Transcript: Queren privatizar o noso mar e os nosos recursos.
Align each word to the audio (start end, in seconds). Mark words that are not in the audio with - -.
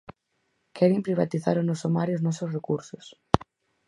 Queren 0.77 1.05
privatizar 1.07 1.55
o 1.61 1.67
noso 1.69 1.87
mar 1.95 2.07
e 2.09 2.13
os 2.17 2.23
nosos 2.27 2.49
recursos. 2.57 3.05